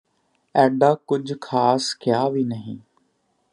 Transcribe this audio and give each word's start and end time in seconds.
ਐਡਾ 0.55 0.93
ਕੁੱਝ 1.07 1.33
ਖਾਸ 1.41 1.93
ਕਿਹਾ 1.93 2.27
ਵੀ 2.29 2.43
ਨਹੀਂ 2.43 2.77